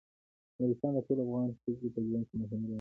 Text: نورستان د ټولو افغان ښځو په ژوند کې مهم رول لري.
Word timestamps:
نورستان 0.59 0.91
د 0.95 0.97
ټولو 1.05 1.21
افغان 1.25 1.49
ښځو 1.61 1.87
په 1.93 1.99
ژوند 2.07 2.25
کې 2.29 2.35
مهم 2.41 2.59
رول 2.61 2.61
لري. 2.63 2.69